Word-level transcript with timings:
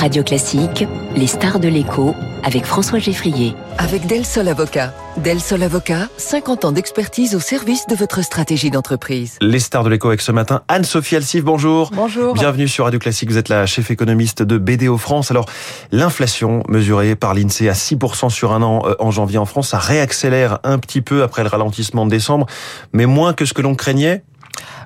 Radio 0.00 0.22
Classique, 0.22 0.86
les 1.14 1.26
stars 1.26 1.60
de 1.60 1.68
l'écho 1.68 2.14
avec 2.42 2.64
François 2.64 2.98
Geffrier. 2.98 3.54
Avec 3.76 4.06
Del 4.06 4.24
Sol 4.24 4.48
Avocat. 4.48 4.94
Del 5.18 5.40
Sol 5.40 5.62
Avocat, 5.62 6.08
50 6.16 6.64
ans 6.64 6.72
d'expertise 6.72 7.34
au 7.34 7.38
service 7.38 7.86
de 7.86 7.94
votre 7.94 8.22
stratégie 8.22 8.70
d'entreprise. 8.70 9.36
Les 9.42 9.58
stars 9.58 9.84
de 9.84 9.90
l'écho 9.90 10.08
avec 10.08 10.22
ce 10.22 10.32
matin, 10.32 10.62
Anne-Sophie 10.68 11.16
Alsif, 11.16 11.44
bonjour. 11.44 11.90
Bonjour. 11.94 12.32
Bienvenue 12.32 12.66
sur 12.66 12.84
Radio 12.84 12.98
Classique, 12.98 13.30
vous 13.30 13.36
êtes 13.36 13.50
la 13.50 13.66
chef 13.66 13.90
économiste 13.90 14.42
de 14.42 14.56
BDO 14.56 14.96
France. 14.96 15.30
Alors, 15.30 15.44
l'inflation 15.92 16.62
mesurée 16.66 17.14
par 17.14 17.34
l'INSEE 17.34 17.68
à 17.68 17.74
6% 17.74 18.30
sur 18.30 18.52
un 18.52 18.62
an 18.62 18.82
euh, 18.86 18.94
en 19.00 19.10
janvier 19.10 19.36
en 19.36 19.44
France, 19.44 19.68
ça 19.68 19.78
réaccélère 19.78 20.60
un 20.64 20.78
petit 20.78 21.02
peu 21.02 21.22
après 21.22 21.42
le 21.42 21.50
ralentissement 21.50 22.06
de 22.06 22.10
décembre, 22.10 22.46
mais 22.94 23.04
moins 23.04 23.34
que 23.34 23.44
ce 23.44 23.52
que 23.52 23.60
l'on 23.60 23.74
craignait 23.74 24.24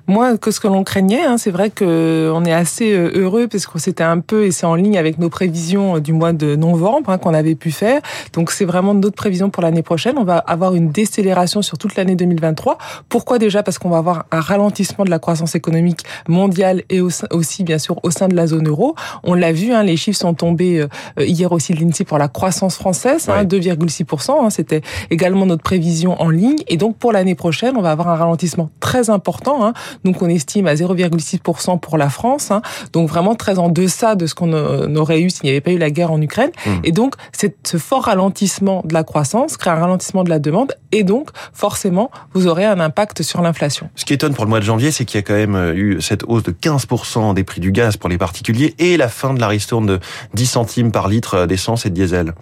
moins 0.07 0.37
que 0.37 0.51
ce 0.51 0.61
que 0.61 0.69
l'on 0.69 0.85
craignait. 0.85 1.23
Hein. 1.23 1.39
C'est 1.39 1.51
vrai 1.51 1.71
que 1.71 2.31
on 2.35 2.45
est 2.45 2.53
assez 2.53 2.93
euh, 2.93 3.11
heureux 3.15 3.49
parce 3.49 3.67
que 3.67 3.79
c'était 3.79 4.05
un 4.05 4.21
peu 4.21 4.45
et 4.45 4.51
c'est 4.51 4.67
en 4.67 4.75
ligne 4.75 4.99
avec 4.99 5.19
nos 5.19 5.29
prévisions 5.29 5.97
euh, 5.97 6.01
du 6.01 6.13
mois 6.13 6.33
de 6.33 6.57
novembre 6.57 7.11
hein, 7.11 7.19
qu'on 7.19 7.35
avait 7.35 7.55
pu 7.55 7.71
faire. 7.71 8.01
Donc 8.33 8.51
c'est 8.51 8.65
vraiment 8.65 8.95
notre 8.95 9.17
prévision 9.17 9.51
pour 9.51 9.63
l'année 9.63 9.83
prochaine. 9.83 10.17
On 10.19 10.25
va 10.25 10.39
avoir 10.39 10.75
une 10.75 10.91
décélération 10.91 11.63
sur 11.63 11.79
toute 11.79 11.97
l'année 11.97 12.17
2023. 12.17 12.79
Pourquoi 13.09 13.39
déjà? 13.39 13.63
Parce 13.63 13.79
qu'on 13.79 13.91
va 13.91 13.99
avoir 13.99 14.27
un 14.31 14.41
ralentissement 14.41 15.05
de 15.05 15.11
la 15.11 15.19
croissance 15.19 15.55
économique 15.55 16.05
mondiale 16.29 16.83
et 16.91 17.01
aussi 17.01 17.65
bien 17.65 17.79
sûr 17.79 17.99
au 18.03 18.11
sein 18.11 18.29
de 18.29 18.37
la 18.37 18.47
zone 18.47 18.69
euro. 18.69 18.95
On 19.23 19.35
l'a 19.35 19.53
vu, 19.53 19.73
hein, 19.73 19.83
les 19.83 19.97
chiffres 19.97 20.19
sont 20.19 20.35
tombés 20.35 20.81
euh, 20.81 21.25
hier 21.25 21.51
aussi 21.53 21.73
de 21.73 21.81
l'INSEE 21.81 22.05
pour 22.05 22.19
la 22.19 22.29
croissance 22.29 22.77
française, 22.77 23.29
2,6%. 23.29 24.51
C'était 24.51 24.83
également 25.11 25.47
notre 25.47 25.63
prévision 25.63 26.21
en 26.21 26.29
ligne. 26.29 26.59
Et 26.69 26.77
donc 26.77 26.97
pour 26.99 27.13
l'année 27.13 27.35
prochaine, 27.35 27.77
on 27.77 27.83
va 27.83 27.91
avoir 27.91 28.09
un 28.09 28.17
ralentissement 28.17 28.71
très 28.81 29.11
important 29.11 29.73
donc 30.05 30.23
on 30.23 30.29
estime 30.29 30.67
à 30.67 30.75
0,6% 30.75 31.79
pour 31.81 31.99
la 31.99 32.11
France, 32.11 32.51
hein. 32.51 32.63
donc 32.93 33.09
vraiment 33.09 33.35
très 33.35 33.59
en 33.59 33.69
deçà 33.69 34.15
de 34.15 34.27
ce 34.27 34.35
qu'on 34.35 34.53
aurait 34.97 35.21
eu 35.21 35.31
s'il 35.31 35.45
n'y 35.45 35.51
avait 35.51 35.61
pas 35.61 35.73
eu 35.73 35.79
la 35.79 35.91
guerre 35.91 36.13
en 36.13 36.21
Ukraine. 36.21 36.51
Mmh. 36.67 36.71
Et 36.85 36.93
donc 36.93 37.15
ce 37.33 37.77
fort 37.77 38.05
ralentissement 38.05 38.83
de 38.85 38.95
la 38.95 39.05
croissance 39.05 39.57
crée 39.57 39.71
un 39.71 39.77
ralentissement 39.77 40.25
de 40.25 40.31
la 40.31 40.39
demande 40.39 40.75
et 40.93 41.05
donc 41.05 41.31
forcément 41.53 42.11
vous 42.33 42.47
aurez 42.47 42.65
un 42.65 42.81
impact 42.81 43.23
sur 43.23 43.43
l'inflation. 43.43 43.89
Ce 43.95 44.05
qui 44.05 44.15
étonne 44.15 44.35
pour 44.35 44.45
le 44.45 44.51
mois 44.51 44.61
de 44.61 44.65
janvier, 44.65 44.91
c'est 44.91 45.05
qu'il 45.05 45.19
y 45.19 45.23
a 45.23 45.23
quand 45.23 45.35
même 45.35 45.55
euh, 45.55 45.75
eu 45.75 46.01
cette 46.01 46.25
hausse 46.27 46.43
de 46.43 46.53
15% 46.53 47.35
des 47.35 47.45
prix 47.45 47.61
du 47.61 47.73
gaz 47.73 47.97
pour 47.97 48.09
les 48.09 48.19
particuliers 48.19 48.75
et 48.79 48.97
la 48.97 49.09
fin 49.09 49.35
de 49.35 49.41
la 49.41 49.49
ristourne 49.49 49.87
de 49.87 50.01
10 50.35 50.47
centimes 50.47 50.93
par 50.93 51.09
litre 51.09 51.35
euh, 51.35 51.47
d'essence 51.47 51.87
et 51.87 51.91
de 51.91 51.95
diesel. 51.95 52.33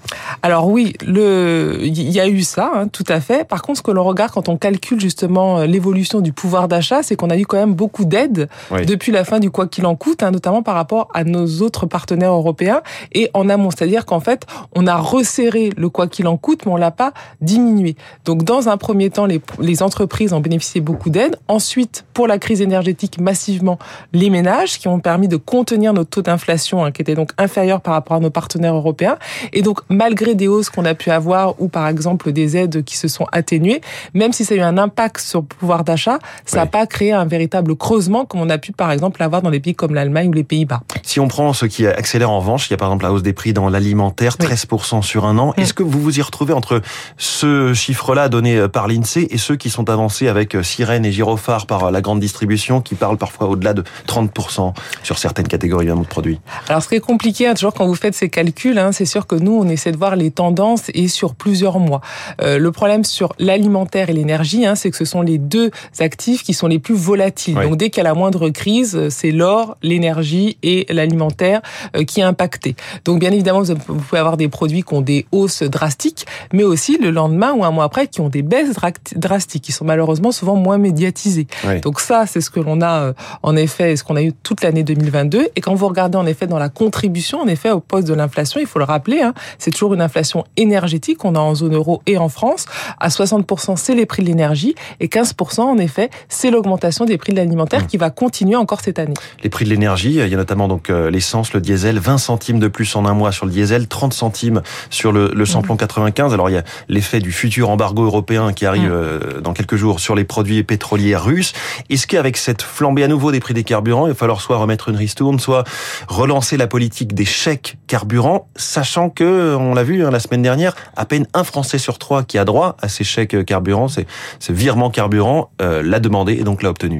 Alors 0.43 0.69
oui, 0.69 0.95
le 1.07 1.81
il 1.83 2.11
y 2.11 2.21
a 2.21 2.29
eu 2.29 2.43
ça, 2.43 2.71
hein, 2.75 2.89
tout 2.89 3.05
à 3.09 3.21
fait. 3.21 3.47
Par 3.47 3.63
contre, 3.63 3.79
ce 3.79 3.83
que 3.83 3.91
l'on 3.91 4.05
regarde 4.05 4.33
quand 4.33 4.49
on 4.49 4.57
calcule 4.57 5.01
justement 5.01 5.59
euh, 5.59 5.67
l'évolution 5.67 6.21
du 6.21 6.33
pouvoir 6.33 6.69
d'achat, 6.69 7.03
c'est 7.03 7.17
qu'on 7.17 7.31
a 7.31 7.37
eu 7.37 7.42
quand 7.45 7.57
même 7.57 7.75
beaucoup 7.75 8.05
d'aides 8.05 8.49
depuis 8.87 9.13
la 9.13 9.25
fin 9.25 9.41
du 9.41 9.51
quoi 9.51 9.67
qu'il 9.67 9.87
en 9.87 9.97
coûte, 9.97 10.23
hein, 10.23 10.31
notamment 10.31 10.63
par 10.63 10.75
rapport 10.75 11.09
à 11.15 11.25
nos 11.25 11.63
autres 11.63 11.87
partenaires 11.87 12.33
européens 12.33 12.83
et 13.13 13.31
en 13.35 13.49
amont. 13.49 13.71
C'est-à-dire 13.71 14.07
qu'en 14.07 14.21
fait, 14.21 14.47
on 14.75 14.87
a 14.87 14.97
resserré 14.97 15.71
le 15.77 15.89
quoi 15.89 16.07
qu'il 16.07 16.27
en 16.27 16.37
coûte, 16.37 16.67
mais 16.67 16.73
on 16.73 16.77
l'a 16.77 16.91
pas 16.91 17.13
diminué. 17.41 17.97
Donc, 18.25 18.45
dans 18.45 18.69
un 18.69 18.77
premier 18.77 19.11
temps, 19.11 19.27
les, 19.27 19.41
les 19.61 19.83
entreprises 19.83 20.33
ont 20.33 20.41
bénéficié 20.41 20.81
beaucoup 20.81 21.11
d'aides. 21.11 21.37
Ensuite, 21.49 22.05
pour 22.15 22.27
la 22.27 22.39
crise 22.39 22.61
énergétique, 22.61 23.21
massivement, 23.21 23.79
les 24.13 24.31
ménages 24.31 24.79
qui 24.79 24.89
ont 24.89 25.01
permis 25.01 25.29
de 25.29 25.37
contenir 25.37 25.93
notre 25.93 26.11
taux 26.11 26.23
d'inflation, 26.23 26.85
hein, 26.85 26.93
qui 26.93 27.03
était 27.03 27.15
donc 27.15 27.31
inférieur 27.39 27.81
par 27.81 27.95
rapport 27.95 28.17
à 28.17 28.21
nos 28.21 28.31
partenaires 28.31 28.75
européens. 28.75 29.19
Et 29.53 29.63
donc, 29.63 29.81
malgré 29.89 30.35
des 30.35 30.49
hausses 30.49 30.71
qu'on 30.71 30.85
a 30.85 30.95
pu 30.95 31.11
avoir 31.11 31.61
ou 31.61 31.69
par 31.69 31.89
exemple 31.89 32.33
des 32.33 32.57
aides 32.57 32.85
qui 32.85 32.97
se 32.97 33.09
sont 33.09 33.27
atténuées, 33.33 33.81
même 34.15 34.33
si 34.33 34.45
ça 34.45 34.55
a 34.55 34.57
eu 34.57 34.61
un 34.61 34.79
impact 34.79 35.21
sur 35.21 35.41
le 35.41 35.47
pouvoir 35.47 35.85
d'achat, 35.85 36.19
ça 36.45 36.59
n'a 36.59 36.67
pas 36.67 36.87
créé 36.87 37.13
un 37.13 37.25
véritable 37.33 37.75
creusement 37.77 38.25
comme 38.25 38.41
on 38.41 38.51
a 38.51 38.59
pu 38.59 38.73
par 38.73 38.93
exemple 38.93 39.23
avoir 39.23 39.43
dans 39.43 39.51
des 39.51 39.61
pays 39.61 39.75
comme 39.75 39.95
l'Allemagne 39.95 40.29
ou 40.29 40.33
les 40.33 40.45
Pays-Bas. 40.45 40.83
Si 41.03 41.19
on 41.19 41.29
prend 41.29 41.53
ce 41.53 41.67
qui 41.67 41.87
accélère 41.87 42.31
en 42.31 42.39
revanche, 42.39 42.69
il 42.69 42.73
y 42.73 42.75
a 42.75 42.77
par 42.77 42.89
exemple 42.89 43.05
la 43.05 43.13
hausse 43.13 43.23
des 43.23 43.33
prix 43.33 43.53
dans 43.53 43.69
l'alimentaire, 43.69 44.37
13% 44.37 45.03
sur 45.03 45.25
un 45.25 45.39
an. 45.39 45.55
Est-ce 45.57 45.75
que 45.75 45.83
vous 45.83 46.01
vous 46.01 46.19
y 46.19 46.23
retrouvez 46.23 46.53
entre 46.53 46.81
ce 47.17 47.73
chiffre-là 47.75 48.29
donné 48.29 48.69
par 48.69 48.87
l'INSEE 48.87 49.27
et 49.31 49.39
ceux 49.39 49.57
qui 49.57 49.71
sont 49.71 49.91
avancés 49.91 50.29
avec 50.29 50.57
Sirène 50.63 51.05
et 51.05 51.13
Girophare 51.13 51.67
par 51.67 51.91
la 51.91 52.01
grande 52.01 52.21
distribution 52.21 52.81
qui 52.81 52.95
parlent 52.95 53.19
parfois 53.19 53.49
au-delà 53.49 53.75
de 53.75 53.83
30% 54.07 54.75
sur 55.03 55.19
certaines 55.19 55.49
catégories 55.49 55.87
de 55.87 56.07
produits? 56.07 56.41
Alors 56.69 56.83
ce 56.83 56.89
qui 56.89 56.95
est 56.95 57.01
compliqué, 57.01 57.47
hein, 57.47 57.55
toujours 57.55 57.75
quand 57.75 57.87
vous 57.87 57.95
faites 57.95 58.15
ces 58.15 58.29
calculs, 58.29 58.79
hein, 58.79 58.93
c'est 58.93 59.05
sûr 59.05 59.27
que 59.27 59.35
nous, 59.35 59.53
on 59.53 59.69
essaie 59.69 59.93
de 59.93 59.97
voir 59.97 60.17
les 60.17 60.31
tendances 60.31 60.91
et 60.95 61.09
sur 61.09 61.35
plusieurs 61.35 61.79
mois. 61.79 62.01
Euh, 62.41 62.59
le 62.59 62.73
problème 62.73 63.05
sur 63.05 63.35
l'alimentaire 63.39 64.11
et 64.11 64.13
l'énergie, 64.13 64.67
hein, 64.67 64.75
c'est 64.75 64.91
que 64.91 64.97
ce 64.97 65.05
sont 65.05 65.23
les 65.23 65.39
deux 65.39 65.71
actifs 65.99 66.43
qui 66.43 66.55
sont 66.55 66.67
les 66.67 66.79
plus 66.79 66.95
volatiles. 66.95 67.22
Donc 67.31 67.77
dès 67.77 67.91
qu'il 67.91 68.03
y 68.03 68.07
a 68.07 68.09
la 68.09 68.15
moindre 68.15 68.49
crise, 68.51 69.09
c'est 69.09 69.31
l'or, 69.31 69.77
l'énergie 69.83 70.57
et 70.63 70.87
l'alimentaire 70.89 71.63
euh, 71.97 72.05
qui 72.05 72.21
est 72.21 72.25
impacté. 72.25 72.77
Donc 73.05 73.21
bien 73.21 73.33
évidemment, 73.33 73.63
vous 73.63 73.97
pouvez 73.97 74.19
avoir 74.19 74.37
des 74.37 74.49
produits 74.49 74.83
qui 74.83 74.95
ont 74.95 75.01
des 75.01 75.27
hausses 75.33 75.63
drastiques, 75.63 76.27
mais 76.53 76.65
aussi 76.65 76.99
le 76.99 77.11
lendemain 77.11 77.53
ou 77.53 77.65
un 77.65 77.71
mois 77.71 77.85
après 77.85 78.07
qui 78.07 78.21
ont 78.21 78.29
des 78.29 78.43
baisses 78.43 78.75
drastiques, 79.17 79.63
qui 79.63 79.73
sont 79.73 79.85
malheureusement 79.85 80.33
souvent 80.33 80.57
moins 80.57 80.79
médiatisées. 80.79 81.47
Donc 81.83 82.01
ça, 82.01 82.27
c'est 82.27 82.41
ce 82.41 82.51
que 82.51 82.61
l'on 82.61 82.81
a 82.81 83.03
euh, 83.03 83.13
en 83.43 83.57
effet, 83.57 83.97
ce 83.97 84.05
qu'on 84.05 84.17
a 84.17 84.23
eu 84.23 84.33
toute 84.33 84.63
l'année 84.63 84.83
2022. 84.83 85.49
Et 85.55 85.61
quand 85.61 85.75
vous 85.75 85.89
regardez 85.89 86.19
en 86.19 86.27
effet 86.27 86.47
dans 86.47 86.59
la 86.59 86.69
contribution, 86.69 87.41
en 87.41 87.47
effet, 87.47 87.71
au 87.71 87.81
poste 87.81 88.09
de 88.09 88.15
l'inflation, 88.15 88.61
il 88.61 88.67
faut 88.67 88.79
le 88.79 88.85
rappeler, 88.85 89.21
hein, 89.21 89.35
c'est 89.59 89.71
toujours 89.71 89.95
une 89.95 90.01
inflation 90.01 90.45
énergétique 90.57 91.19
qu'on 91.19 91.35
a 91.35 91.41
en 91.41 91.55
zone 91.55 91.75
euro 91.75 92.03
et 92.07 92.19
en 92.19 92.29
France. 92.29 92.67
À 93.01 93.09
60%, 93.09 93.77
c'est 93.77 93.95
les 93.95 94.07
prix 94.07 94.23
de 94.23 94.29
l'énergie 94.29 94.75
et 95.01 95.09
15%, 95.09 95.61
en 95.61 95.79
effet, 95.79 96.11
c'est 96.29 96.51
l'augmentation 96.51 97.05
des 97.05 97.12
prix 97.19 97.33
de 97.33 97.39
l'alimentaire 97.39 97.83
mmh. 97.83 97.87
qui 97.87 97.97
va 97.97 98.11
continuer 98.11 98.57
encore 98.57 98.81
cette 98.81 98.99
année. 98.99 99.15
Les 99.43 99.51
prix 99.51 99.65
de 99.65 99.71
l'énergie, 99.71 100.15
il 100.15 100.29
y 100.29 100.35
a 100.35 100.37
notamment 100.37 100.69
donc 100.69 100.91
euh, 100.91 101.11
l'essence, 101.11 101.53
le 101.53 101.61
diesel, 101.61 101.99
20 101.99 102.19
centimes 102.19 102.59
de 102.59 102.69
plus 102.69 102.95
en 102.97 103.07
un 103.07 103.15
mois 103.15 103.33
sur 103.33 103.47
le 103.47 103.53
diesel, 103.53 103.89
30 103.89 104.13
centimes 104.13 104.63
sur 104.91 105.13
le, 105.13 105.31
le 105.35 105.47
samplon 105.47 105.77
95. 105.77 106.31
Mmh. 106.31 106.35
Alors 106.35 106.51
il 106.51 106.55
y 106.55 106.59
a 106.59 106.65
l'effet 106.89 107.21
du 107.21 107.33
futur 107.33 107.71
embargo 107.71 108.05
européen 108.05 108.53
qui 108.53 108.67
arrive 108.67 108.91
mmh. 108.91 108.93
euh, 108.93 109.41
dans 109.41 109.53
quelques 109.53 109.77
jours 109.77 110.01
sur 110.01 110.15
les 110.15 110.25
produits 110.25 110.63
pétroliers 110.63 111.17
russes. 111.17 111.53
Est-ce 111.91 112.07
qu'avec 112.07 112.37
cette 112.37 112.63
flambée 112.63 113.05
à 113.05 113.09
nouveau 113.09 113.33
des 113.33 113.41
prix 113.41 113.55
des 113.55 113.65
carburants, 113.65 114.07
il 114.07 114.11
va 114.11 114.15
falloir 114.15 114.41
soit 114.41 114.57
remettre 114.57 114.89
une 114.89 114.97
ristourne, 114.97 115.39
soit 115.39 115.65
relancer 116.09 116.57
la 116.57 116.67
politique 116.67 117.15
des 117.15 117.25
chèques 117.25 117.77
carburants, 117.87 118.49
sachant 118.57 119.11
que, 119.11 119.57
on 119.57 119.75
l'a 119.75 119.83
vu 119.83 120.05
hein, 120.05 120.11
la 120.11 120.21
semaine 120.21 120.43
dernière, 120.43 120.75
à 120.97 121.05
peine 121.05 121.27
un 121.35 121.45
Français 121.45 121.79
sur 121.79 121.99
trois 121.99 122.23
qui 122.23 122.39
a 122.39 122.45
droit 122.45 122.77
à 122.81 122.89
ces 122.89 123.05
chèques 123.05 123.45
carburants, 123.45 123.89
c'est 123.89 124.07
ce 124.39 124.53
virement 124.53 124.91
carburant, 124.91 125.51
euh, 125.61 125.83
l'a 125.83 126.01
demandé 126.01 126.35
et 126.35 126.45
donc 126.45 126.63
l'a 126.63 126.71
obtenu. 126.71 126.92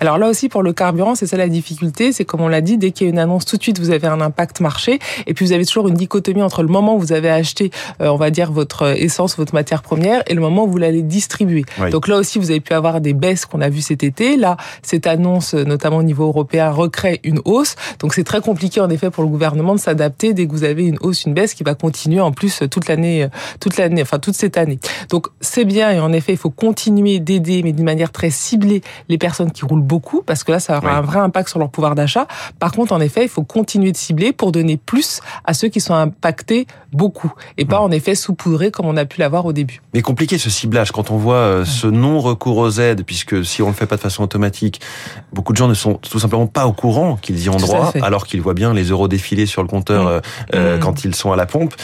Alors 0.00 0.18
là 0.18 0.28
aussi, 0.28 0.48
pour 0.48 0.62
le 0.62 0.72
carburant, 0.72 1.14
c'est 1.14 1.26
ça 1.26 1.36
la 1.36 1.48
difficulté, 1.48 2.12
c'est 2.12 2.24
comme 2.24 2.40
on 2.40 2.48
l'a 2.48 2.60
dit, 2.60 2.78
dès 2.78 2.90
qu'il 2.90 3.06
y 3.06 3.10
a 3.10 3.12
une 3.12 3.18
annonce, 3.18 3.44
tout 3.44 3.56
de 3.56 3.62
suite, 3.62 3.78
vous 3.78 3.90
avez 3.90 4.06
un 4.06 4.20
impact 4.20 4.60
marché, 4.60 4.98
et 5.26 5.34
puis 5.34 5.44
vous 5.44 5.52
avez 5.52 5.64
toujours 5.64 5.88
une 5.88 5.94
dichotomie 5.94 6.42
entre 6.42 6.62
le 6.62 6.68
moment 6.68 6.96
où 6.96 6.98
vous 6.98 7.12
avez 7.12 7.30
acheté, 7.30 7.70
euh, 8.00 8.08
on 8.08 8.16
va 8.16 8.30
dire, 8.30 8.52
votre 8.52 8.96
essence, 8.96 9.36
votre 9.36 9.54
matière 9.54 9.82
première, 9.82 10.22
et 10.26 10.34
le 10.34 10.40
moment 10.40 10.64
où 10.64 10.68
vous 10.68 10.78
l'allez 10.78 11.02
distribuer. 11.02 11.64
Donc 11.90 12.08
là 12.08 12.16
aussi, 12.16 12.38
vous 12.38 12.50
avez 12.50 12.60
pu 12.60 12.72
avoir 12.72 13.00
des 13.00 13.12
baisses 13.12 13.46
qu'on 13.46 13.60
a 13.60 13.68
vues 13.68 13.80
cet 13.80 14.02
été. 14.02 14.36
Là, 14.36 14.56
cette 14.82 15.06
annonce, 15.06 15.54
notamment 15.54 15.98
au 15.98 16.02
niveau 16.02 16.24
européen, 16.24 16.70
recrée 16.70 17.20
une 17.24 17.40
hausse. 17.44 17.76
Donc 18.00 18.14
c'est 18.14 18.24
très 18.24 18.40
compliqué, 18.40 18.80
en 18.80 18.90
effet, 18.90 19.10
pour 19.10 19.22
le 19.22 19.28
gouvernement 19.28 19.74
de 19.74 19.80
s'adapter 19.80 20.32
dès 20.32 20.46
que 20.46 20.52
vous 20.52 20.64
avez 20.64 20.84
une 20.84 20.98
hausse, 21.00 21.24
une 21.24 21.34
baisse 21.34 21.54
qui 21.54 21.64
va 21.64 21.74
continuer 21.74 22.20
en 22.20 22.32
plus 22.32 22.62
toute 22.70 22.88
l'année, 22.88 23.28
toute 23.60 23.76
l'année, 23.76 24.02
enfin 24.02 24.18
toute 24.18 24.34
cette 24.34 24.56
année. 24.56 24.78
Donc 25.10 25.28
c'est 25.40 25.64
bien, 25.64 25.90
et 25.90 26.00
en 26.00 26.12
effet, 26.12 26.32
il 26.32 26.38
faut 26.38 26.50
continuer 26.50 27.18
d'aider, 27.18 27.62
mais 27.62 27.72
d'une 27.72 27.84
manière 27.84 28.12
très 28.12 28.30
ciblée, 28.30 28.82
les 29.08 29.18
personnes 29.18 29.35
qui 29.44 29.64
roulent 29.64 29.82
beaucoup, 29.82 30.22
parce 30.22 30.44
que 30.44 30.52
là, 30.52 30.60
ça 30.60 30.78
aura 30.78 30.96
un 30.96 31.00
vrai 31.00 31.18
impact 31.18 31.48
sur 31.48 31.58
leur 31.58 31.70
pouvoir 31.70 31.94
d'achat. 31.94 32.26
Par 32.58 32.72
contre, 32.72 32.92
en 32.92 33.00
effet, 33.00 33.22
il 33.22 33.28
faut 33.28 33.42
continuer 33.42 33.92
de 33.92 33.96
cibler 33.96 34.32
pour 34.32 34.52
donner 34.52 34.76
plus 34.76 35.20
à 35.44 35.54
ceux 35.54 35.68
qui 35.68 35.80
sont 35.80 35.94
impactés 35.94 36.66
beaucoup, 36.92 37.32
et 37.58 37.64
pas 37.64 37.80
en 37.80 37.90
effet 37.90 38.14
saupoudrer 38.14 38.70
comme 38.70 38.86
on 38.86 38.96
a 38.96 39.04
pu 39.04 39.20
l'avoir 39.20 39.44
au 39.44 39.52
début. 39.52 39.82
Mais 39.92 40.02
compliqué 40.02 40.38
ce 40.38 40.50
ciblage. 40.50 40.92
Quand 40.92 41.10
on 41.10 41.16
voit 41.16 41.34
euh, 41.36 41.64
ce 41.64 41.86
non-recours 41.86 42.56
aux 42.56 42.70
aides, 42.80 43.04
puisque 43.04 43.44
si 43.44 43.62
on 43.62 43.68
le 43.68 43.74
fait 43.74 43.86
pas 43.86 43.96
de 43.96 44.00
façon 44.00 44.22
automatique, 44.22 44.80
beaucoup 45.32 45.52
de 45.52 45.58
gens 45.58 45.68
ne 45.68 45.74
sont 45.74 45.94
tout 45.94 46.18
simplement 46.18 46.46
pas 46.46 46.66
au 46.66 46.72
courant 46.72 47.16
qu'ils 47.16 47.42
y 47.42 47.48
ont 47.48 47.56
droit, 47.56 47.92
alors 48.02 48.26
qu'ils 48.26 48.40
voient 48.40 48.54
bien 48.54 48.72
les 48.72 48.84
euros 48.84 49.08
défiler 49.08 49.46
sur 49.46 49.62
le 49.62 49.68
compteur 49.68 50.06
euh, 50.06 50.20
euh, 50.54 50.78
quand 50.78 51.04
ils 51.04 51.14
sont 51.14 51.32
à 51.32 51.36
la 51.36 51.46
pompe. 51.46 51.74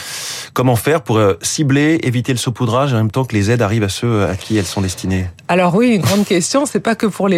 Comment 0.55 0.77
faire 0.77 1.03
pour 1.03 1.21
cibler, 1.43 2.01
éviter 2.03 2.33
le 2.33 2.39
saupoudrage 2.39 2.93
en 2.93 2.97
même 2.97 3.11
temps 3.11 3.25
que 3.25 3.35
les 3.35 3.51
aides 3.51 3.63
arrivent 3.63 3.83
à 3.83 3.89
ceux 3.89 4.25
à 4.25 4.37
qui 4.37 4.57
elles 4.57 4.67
sont 4.67 4.81
destinées? 4.81 5.27
Alors 5.49 5.75
oui, 5.75 5.95
une 5.97 6.03
grande 6.03 6.25
question, 6.25 6.67
c'est 6.67 6.81
pas 6.81 6.95
que 6.95 7.07
pour 7.07 7.29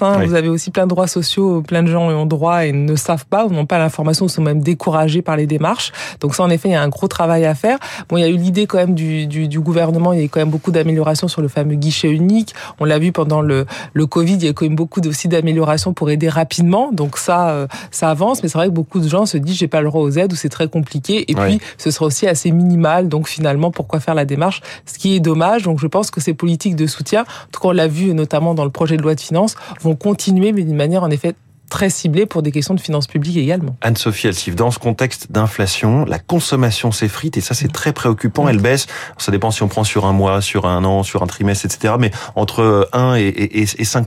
Hein. 0.00 0.24
Vous 0.24 0.34
avez 0.34 0.48
aussi 0.48 0.70
plein 0.70 0.84
de 0.84 0.90
droits 0.90 1.06
sociaux, 1.06 1.62
plein 1.62 1.82
de 1.82 1.88
gens 1.88 2.08
ont 2.08 2.26
droit 2.26 2.64
et 2.64 2.72
ne 2.72 2.96
savent 2.96 3.26
pas 3.26 3.46
ou 3.46 3.50
n'ont 3.50 3.66
pas 3.66 3.78
l'information, 3.78 4.26
ou 4.26 4.28
sont 4.28 4.42
même 4.42 4.62
découragés 4.62 5.22
par 5.22 5.36
les 5.36 5.46
démarches. 5.46 5.92
Donc 6.20 6.34
ça, 6.34 6.42
en 6.42 6.50
effet, 6.50 6.68
il 6.68 6.72
y 6.72 6.76
a 6.76 6.82
un 6.82 6.88
gros 6.88 7.08
travail 7.08 7.44
à 7.44 7.54
faire. 7.54 7.78
Bon, 8.08 8.16
il 8.16 8.20
y 8.20 8.24
a 8.24 8.28
eu 8.28 8.36
l'idée 8.36 8.66
quand 8.66 8.78
même 8.78 8.94
du, 8.94 9.26
du, 9.26 9.48
du, 9.48 9.60
gouvernement, 9.60 10.12
il 10.12 10.18
y 10.18 10.22
a 10.22 10.24
eu 10.24 10.28
quand 10.28 10.40
même 10.40 10.50
beaucoup 10.50 10.70
d'améliorations 10.70 11.28
sur 11.28 11.42
le 11.42 11.48
fameux 11.48 11.74
guichet 11.74 12.10
unique. 12.10 12.54
On 12.80 12.84
l'a 12.84 12.98
vu 12.98 13.12
pendant 13.12 13.40
le, 13.40 13.66
le 13.92 14.06
Covid, 14.06 14.34
il 14.34 14.44
y 14.44 14.46
a 14.46 14.50
eu 14.50 14.54
quand 14.54 14.66
même 14.66 14.76
beaucoup 14.76 15.00
aussi 15.06 15.28
d'améliorations 15.28 15.92
pour 15.92 16.10
aider 16.10 16.28
rapidement. 16.28 16.90
Donc 16.92 17.18
ça, 17.18 17.50
euh, 17.50 17.66
ça 17.90 18.10
avance. 18.10 18.42
Mais 18.42 18.48
c'est 18.48 18.58
vrai 18.58 18.68
que 18.68 18.72
beaucoup 18.72 19.00
de 19.00 19.08
gens 19.08 19.26
se 19.26 19.38
disent 19.38 19.56
j'ai 19.56 19.68
pas 19.68 19.80
le 19.80 19.88
droit 19.88 20.02
aux 20.02 20.10
aides 20.10 20.32
ou 20.32 20.36
c'est 20.36 20.48
très 20.48 20.68
compliqué. 20.68 21.30
Et 21.30 21.34
puis 21.34 21.60
ce 21.78 21.90
sera 21.90 22.06
aussi 22.06 22.26
assez 22.26 22.50
minimal. 22.50 23.08
Donc 23.08 23.28
finalement, 23.28 23.70
pourquoi 23.70 24.00
faire 24.00 24.14
la 24.14 24.24
démarche? 24.24 24.60
Ce 24.86 24.98
qui 24.98 25.14
est 25.14 25.20
dommage. 25.20 25.62
Donc 25.62 25.80
je 25.80 25.86
pense 25.86 26.10
que 26.10 26.20
ces 26.20 26.34
politiques 26.34 26.76
de 26.76 26.86
soutien, 26.86 27.22
en 27.22 27.50
tout 27.52 27.60
cas 27.60 27.68
on 27.68 27.72
l'a 27.72 27.88
vu 27.88 28.14
notamment 28.14 28.54
dans 28.54 28.64
le 28.64 28.70
projet 28.70 28.96
de 28.96 29.02
loi 29.02 29.14
de 29.14 29.20
finances, 29.20 29.53
vont 29.80 29.96
continuer, 29.96 30.52
mais 30.52 30.62
d'une 30.62 30.76
manière 30.76 31.02
en 31.02 31.10
effet 31.10 31.34
très 31.68 31.90
ciblé 31.90 32.26
pour 32.26 32.42
des 32.42 32.52
questions 32.52 32.74
de 32.74 32.80
finances 32.80 33.06
publiques 33.06 33.36
également. 33.36 33.76
Anne-Sophie 33.80 34.28
Alsif, 34.28 34.54
dans 34.54 34.70
ce 34.70 34.78
contexte 34.78 35.32
d'inflation, 35.32 36.04
la 36.04 36.18
consommation 36.18 36.92
s'effrite 36.92 37.36
et 37.36 37.40
ça 37.40 37.54
c'est 37.54 37.72
très 37.72 37.92
préoccupant. 37.92 38.48
Elle 38.48 38.60
baisse, 38.60 38.86
ça 39.18 39.32
dépend 39.32 39.50
si 39.50 39.62
on 39.62 39.68
prend 39.68 39.84
sur 39.84 40.06
un 40.06 40.12
mois, 40.12 40.40
sur 40.40 40.66
un 40.66 40.84
an, 40.84 41.02
sur 41.02 41.22
un 41.22 41.26
trimestre, 41.26 41.66
etc. 41.66 41.94
Mais 41.98 42.10
entre 42.36 42.88
1 42.92 43.16
et, 43.16 43.26
et, 43.26 43.62
et 43.62 43.84
5 43.84 44.06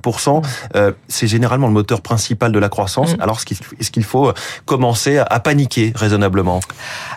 euh, 0.76 0.92
c'est 1.08 1.28
généralement 1.28 1.68
le 1.68 1.74
moteur 1.74 2.02
principal 2.02 2.52
de 2.52 2.60
la 2.60 2.70
croissance. 2.70 3.18
Mm. 3.18 3.22
Alors 3.22 3.40
est-ce 3.80 3.92
qu'il 3.92 4.04
faut 4.04 4.32
commencer 4.66 5.18
à 5.18 5.40
paniquer 5.40 5.92
raisonnablement 5.96 6.60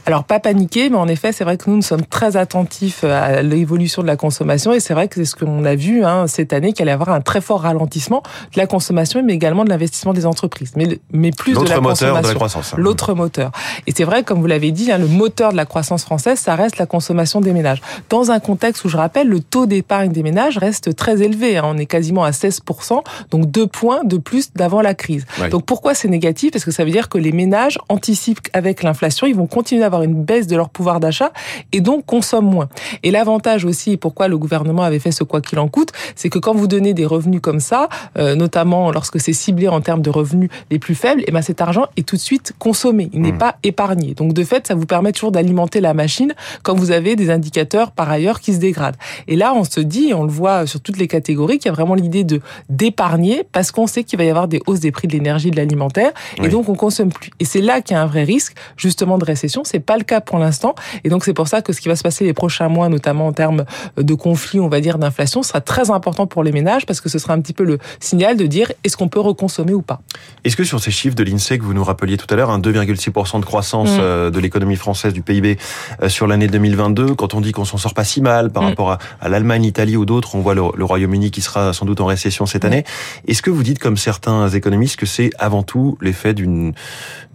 Alors 0.07 0.25
pas 0.25 0.41
paniquer, 0.41 0.91
mais 0.91 0.97
en 0.97 1.09
effet 1.09 1.33
c'est 1.33 1.45
vrai 1.45 1.57
que 1.57 1.69
nous 1.69 1.77
nous 1.77 1.83
sommes 1.83 2.07
très 2.07 2.37
attentifs 2.37 3.05
à 3.05 3.43
l'évolution 3.43 4.03
de 4.03 4.07
la 4.07 4.17
consommation 4.17 4.73
et 4.73 4.81
c'est 4.81 4.95
vrai 4.95 5.09
que 5.09 5.17
c'est 5.17 5.25
ce 5.25 5.37
qu'on 5.37 5.65
a 5.65 5.75
vu 5.75 6.05
hein, 6.05 6.27
cette 6.27 6.53
année 6.53 6.73
qu'il 6.73 6.83
allait 6.83 6.91
y 6.91 6.95
avoir 6.95 7.11
un 7.11 7.21
très 7.21 7.41
fort 7.41 7.63
ralentissement 7.63 8.23
de 8.55 8.59
la 8.59 8.67
consommation, 8.67 9.23
mais 9.25 9.35
également 9.35 9.65
de 9.65 9.71
l'investissement 9.71 10.13
des 10.13 10.27
entreprises. 10.27 10.30
Mais, 10.77 10.99
mais 11.13 11.31
plus 11.31 11.55
de 11.55 11.69
la 11.69 11.81
moteur 11.81 12.21
de 12.21 12.27
la 12.27 12.35
croissance. 12.35 12.75
Hein. 12.75 12.77
L'autre 12.79 13.15
moteur. 13.15 13.53
Et 13.87 13.93
c'est 13.95 14.05
vrai, 14.05 14.23
comme 14.23 14.41
vous 14.41 14.47
l'avez 14.47 14.73
dit, 14.73 14.91
hein, 14.93 14.99
le 14.99 15.07
moteur 15.07 15.53
de 15.53 15.57
la 15.57 15.67
croissance 15.67 16.05
française, 16.05 16.39
ça 16.39 16.55
reste 16.55 16.79
la 16.79 16.87
consommation 16.87 17.41
des 17.41 17.53
ménages. 17.53 17.81
Dans 18.09 18.31
un 18.31 18.41
contexte 18.41 18.85
où, 18.85 18.89
je 18.89 18.97
rappelle, 18.97 19.29
le 19.29 19.41
taux 19.41 19.67
d'épargne 19.67 20.13
des 20.13 20.23
ménages 20.23 20.59
reste 20.59 20.95
très 20.97 21.23
élevé. 21.23 21.57
Hein. 21.57 21.65
On 21.67 21.79
est 21.79 21.87
quasiment 21.87 22.25
à 22.25 22.31
16%, 22.31 23.03
donc 23.31 23.51
deux 23.51 23.67
points 23.67 24.05
de 24.05 24.17
plus 24.17 24.53
d'avant 24.55 24.81
la 24.81 24.95
crise. 24.95 25.27
Donc 25.51 25.65
pourquoi 25.65 25.95
c'est 25.95 26.09
négatif? 26.09 26.53
Parce 26.53 26.65
que 26.65 26.71
ça 26.71 26.85
veut 26.85 26.91
dire 26.91 27.09
que 27.09 27.19
les 27.19 27.33
ménages 27.33 27.79
anticipent 27.89 28.41
avec 28.53 28.83
l'inflation, 28.83 29.27
ils 29.27 29.35
vont 29.35 29.47
continuer 29.47 29.81
d'avoir 29.81 30.03
une 30.03 30.15
baisse 30.15 30.47
de 30.47 30.57
leur 30.57 30.69
pouvoir 30.69 31.01
d'achat 31.01 31.33
et 31.73 31.81
donc 31.81 32.07
consomment 32.07 32.51
moins. 32.51 32.69
Et 33.03 33.11
l'avantage 33.11 33.65
aussi, 33.65 33.97
pourquoi 33.97 34.29
le 34.29 34.39
gouvernement 34.39 34.83
avait 34.83 34.99
fait 34.99 35.13
ce 35.13 35.25
quoi 35.25 35.41
qu'il 35.41 35.59
en 35.59 35.69
coûte, 35.69 35.93
c'est 36.15 36.29
que 36.29 36.39
quand 36.39 36.55
vous 36.55 36.67
donnez 36.67 36.95
des 36.95 37.07
revenus 37.07 37.41
comme 37.41 37.61
ça, 37.61 37.89
euh, 38.19 38.35
notamment 38.35 38.91
lorsque 38.91 39.21
c'est 39.21 39.33
ciblé 39.33 39.69
en 39.69 39.81
termes 39.81 40.03
de 40.03 40.11
revenus 40.21 40.51
les 40.71 40.79
plus 40.79 40.95
faibles, 40.95 41.23
et 41.23 41.27
eh 41.29 41.33
ben 41.33 41.43
cet 41.43 41.61
argent 41.61 41.87
est 41.97 42.07
tout 42.07 42.17
de 42.17 42.21
suite 42.21 42.53
consommé, 42.59 43.11
il 43.13 43.21
n'est 43.21 43.33
mmh. 43.33 43.39
pas 43.39 43.57
épargné. 43.63 44.15
Donc 44.15 44.33
de 44.33 44.45
fait, 44.45 44.67
ça 44.67 44.75
vous 44.75 44.87
permet 44.87 45.13
toujours 45.13 45.33
d'alimenter 45.33 45.81
la 45.81 45.95
machine 45.95 46.35
quand 46.63 46.75
vous 46.75 46.91
avez 46.91 47.17
des 47.17 47.31
indicateurs 47.31 47.91
par 47.93 48.11
ailleurs 48.11 48.41
qui 48.41 48.55
se 48.55 48.59
dégradent. 48.59 48.97
Et 49.29 49.37
là, 49.37 49.53
on 49.55 49.65
se 49.65 49.81
dit, 49.81 50.13
on 50.15 50.25
le 50.25 50.31
voit 50.31 50.67
sur 50.67 50.81
toutes 50.81 50.99
les 50.99 51.09
catégories, 51.09 51.59
qu'il 51.59 51.67
y 51.67 51.69
a 51.71 51.75
vraiment 51.75 51.95
l'idée 51.95 52.25
de 52.25 52.41
d'épargner 52.69 53.45
parce 53.53 53.71
qu'on 53.71 53.87
sait 53.87 54.05
qu'il 54.05 54.19
va 54.19 54.25
y 54.25 54.31
avoir 54.31 54.49
des 54.49 54.61
hausses 54.67 54.81
des 54.81 54.93
prix 54.93 55.09
de 55.09 55.13
l'énergie, 55.13 55.51
de 55.51 55.57
l'alimentaire, 55.57 56.13
et 56.43 56.49
donc 56.49 56.69
on 56.69 56.75
consomme 56.75 57.11
plus. 57.11 57.31
Et 57.41 57.45
c'est 57.45 57.61
là 57.61 57.81
qu'il 57.81 57.97
y 57.97 57.99
a 57.99 58.03
un 58.03 58.07
vrai 58.07 58.25
risque 58.25 58.55
justement 58.77 59.19
de 59.19 59.25
récession. 59.25 59.63
C'est 59.65 59.81
pas 59.81 59.97
le 59.97 60.05
cas 60.05 60.21
pour 60.21 60.39
l'instant, 60.39 60.75
et 61.05 61.09
donc 61.09 61.25
c'est 61.25 61.35
pour 61.35 61.49
ça 61.49 61.63
que 61.63 61.73
ce 61.73 61.81
qui 61.81 61.89
va 61.89 61.97
se 61.97 62.03
passer 62.03 62.25
les 62.25 62.35
prochains 62.35 62.69
mois, 62.69 62.89
notamment 62.89 63.27
en 63.27 63.33
termes 63.33 63.65
de 63.97 64.15
conflits, 64.15 64.61
on 64.61 64.69
va 64.69 64.81
dire 64.81 64.99
d'inflation, 64.99 65.43
sera 65.43 65.61
très 65.61 65.91
important 65.91 66.27
pour 66.27 66.43
les 66.43 66.53
ménages 66.53 66.87
parce 66.87 67.01
que 67.01 67.09
ce 67.09 67.19
sera 67.19 67.35
un 67.35 67.41
petit 67.41 67.53
peu 67.53 67.65
le 67.65 67.79
signal 68.01 68.37
de 68.37 68.47
dire 68.47 68.73
est-ce 68.85 68.97
qu'on 68.97 69.09
peut 69.09 69.21
reconsommer 69.21 69.73
ou 69.73 69.83
pas. 69.83 70.01
Est-ce 70.45 70.57
que 70.57 70.65
sur 70.65 70.81
ces 70.81 70.91
chiffres 70.91 71.15
de 71.15 71.23
l'INSEE 71.23 71.59
que 71.59 71.65
vous 71.65 71.75
nous 71.75 71.85
rappeliez 71.85 72.17
tout 72.17 72.27
à 72.31 72.37
l'heure, 72.37 72.51
un 72.51 72.59
2,6% 72.59 73.41
de 73.41 73.45
croissance 73.45 73.91
mm. 73.91 74.01
euh, 74.01 74.31
de 74.31 74.39
l'économie 74.41 74.77
française 74.77 75.13
du 75.13 75.23
PIB 75.23 75.59
euh, 76.03 76.09
sur 76.09 76.27
l'année 76.27 76.49
2022, 76.49 77.15
quand 77.15 77.35
on 77.35 77.41
dit 77.41 77.53
qu'on 77.53 77.65
s'en 77.65 77.79
sort 77.79 77.95
pas 77.95 78.05
si 78.05 78.23
mal 78.23 78.51
par 78.51 78.63
mm. 78.63 78.67
rapport 78.67 78.99
à, 79.21 79.29
l'Allemagne, 79.29 79.63
l'Italie 79.63 79.97
ou 79.97 80.07
d'autres, 80.07 80.35
on 80.35 80.41
voit 80.41 80.55
le, 80.55 80.63
Royaume-Uni 80.63 81.31
qui 81.31 81.43
sera 81.43 81.73
sans 81.73 81.85
doute 81.85 82.01
en 82.01 82.07
récession 82.07 82.47
cette 82.47 82.65
mm. 82.65 82.67
année. 82.67 82.85
Est-ce 83.27 83.43
que 83.43 83.51
vous 83.51 83.63
dites, 83.63 83.79
comme 83.79 83.97
certains 83.97 84.49
économistes, 84.49 84.97
que 84.97 85.07
c'est 85.07 85.31
avant 85.39 85.63
tout 85.63 85.99
l'effet 86.01 86.33
d'une 86.35 86.73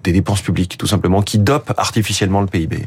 des 0.06 0.12
dépenses 0.12 0.42
publiques, 0.42 0.78
tout 0.78 0.88
simplement, 0.88 1.22
qui 1.22 1.40
dopent 1.40 1.74
artificiellement 1.78 2.40
le 2.42 2.48
PIB 2.48 2.86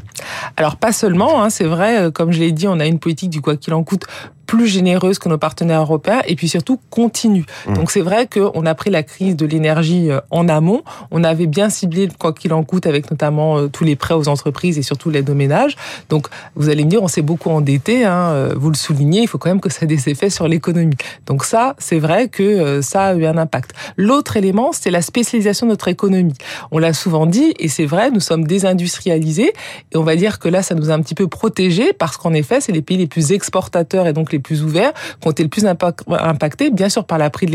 Alors 0.55 0.77
pas 0.77 0.93
seulement, 0.93 1.43
hein, 1.43 1.49
c'est 1.49 1.65
vrai, 1.65 1.99
euh, 1.99 2.11
comme 2.11 2.31
je 2.31 2.39
l'ai 2.39 2.53
dit, 2.53 2.67
on 2.67 2.79
a 2.79 2.85
une 2.85 2.97
politique 2.97 3.29
du 3.29 3.41
quoi 3.41 3.57
qu'il 3.57 3.73
en 3.73 3.83
coûte 3.83 4.05
plus 4.49 4.65
généreuse 4.65 5.19
que 5.19 5.29
nos 5.29 5.37
partenaires 5.37 5.81
européens 5.81 6.23
et 6.25 6.35
puis 6.35 6.49
surtout 6.49 6.79
continue. 6.89 7.45
Mmh. 7.67 7.73
Donc 7.75 7.91
c'est 7.91 8.01
vrai 8.01 8.25
qu'on 8.25 8.65
a 8.65 8.73
pris 8.73 8.89
la 8.89 9.03
crise 9.03 9.35
de 9.35 9.45
l'énergie 9.45 10.09
euh, 10.09 10.21
en 10.31 10.49
amont. 10.49 10.81
On 11.11 11.23
avait 11.23 11.45
bien 11.45 11.69
ciblé 11.69 12.09
quoi 12.17 12.33
qu'il 12.33 12.51
en 12.53 12.63
coûte 12.63 12.87
avec 12.87 13.11
notamment 13.11 13.59
euh, 13.59 13.67
tous 13.67 13.83
les 13.83 13.95
prêts 13.95 14.15
aux 14.15 14.27
entreprises 14.27 14.79
et 14.79 14.81
surtout 14.81 15.11
l'aide 15.11 15.29
aux 15.29 15.35
ménages. 15.35 15.75
Donc 16.09 16.29
vous 16.55 16.69
allez 16.69 16.83
me 16.83 16.89
dire, 16.89 17.03
on 17.03 17.07
s'est 17.07 17.21
beaucoup 17.21 17.51
endetté. 17.51 18.05
Hein, 18.05 18.29
euh, 18.31 18.55
vous 18.57 18.71
le 18.71 18.75
soulignez, 18.75 19.21
il 19.21 19.27
faut 19.27 19.37
quand 19.37 19.49
même 19.49 19.61
que 19.61 19.69
ça 19.69 19.81
ait 19.83 19.87
des 19.87 20.09
effets 20.09 20.31
sur 20.31 20.47
l'économie. 20.47 20.97
Donc 21.27 21.45
ça, 21.45 21.75
c'est 21.77 21.99
vrai 21.99 22.27
que 22.27 22.81
ça 22.81 23.03
a 23.03 23.13
eu 23.13 23.27
un 23.27 23.37
impact. 23.37 23.75
L'autre 23.97 24.35
élément, 24.35 24.71
c'est 24.71 24.89
la 24.89 25.03
spécialisation 25.03 25.67
de 25.67 25.73
notre 25.73 25.89
économie. 25.89 26.33
On 26.71 26.79
l'a 26.79 26.93
souvent 26.93 27.27
dit 27.27 27.53
et 27.59 27.67
c'est 27.67 27.85
vrai, 27.85 28.09
nous 28.09 28.19
sommes 28.19 28.47
désindustrialisés 28.47 29.53
et 29.91 29.97
on 29.97 30.03
va 30.03 30.15
dire 30.15 30.39
que 30.39 30.49
là, 30.49 30.63
ça 30.63 30.73
nous 30.73 30.89
a 30.89 30.93
un 30.95 31.01
petit 31.01 31.15
peu 31.15 31.27
protégés 31.27 31.93
parce 31.93 32.17
qu'en 32.17 32.33
effet, 32.33 32.61
c'est 32.61 32.71
les 32.71 32.81
pays 32.81 32.97
les 32.97 33.05
plus 33.05 33.31
exportateurs 33.31 34.07
et 34.07 34.13
donc 34.13 34.31
les 34.31 34.38
plus 34.39 34.63
ouverts, 34.63 34.93
qui 35.19 35.27
ont 35.27 35.31
été 35.31 35.43
le 35.43 35.49
plus 35.49 35.65
impactés, 35.65 36.71
bien 36.71 36.89
sûr 36.89 37.05
par 37.05 37.17
la 37.17 37.29
prix 37.29 37.45